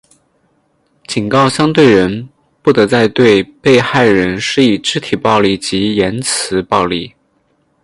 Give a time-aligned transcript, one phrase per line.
[1.05, 2.27] 警告相对人
[2.63, 7.13] 不得再对被害人施以肢体暴力及言词暴力。